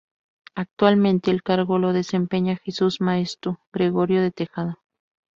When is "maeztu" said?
3.01-3.59